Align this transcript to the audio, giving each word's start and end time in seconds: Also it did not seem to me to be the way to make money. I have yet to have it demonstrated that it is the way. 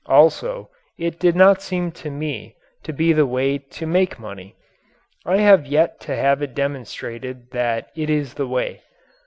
Also 0.07 0.67
it 0.97 1.19
did 1.19 1.35
not 1.35 1.61
seem 1.61 1.91
to 1.91 2.09
me 2.09 2.55
to 2.81 2.91
be 2.91 3.13
the 3.13 3.27
way 3.27 3.59
to 3.59 3.85
make 3.85 4.17
money. 4.17 4.55
I 5.27 5.37
have 5.37 5.67
yet 5.67 5.99
to 6.09 6.15
have 6.15 6.41
it 6.41 6.55
demonstrated 6.55 7.51
that 7.51 7.91
it 7.95 8.09
is 8.09 8.33
the 8.33 8.47
way. 8.47 8.81